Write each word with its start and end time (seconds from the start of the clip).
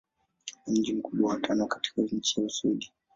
Ni 0.67 0.79
mji 0.79 0.93
mkubwa 0.93 1.31
wa 1.33 1.39
tano 1.39 1.67
katika 1.67 2.01
nchi 2.01 2.39
wa 2.39 2.45
Uswidi. 2.45 2.91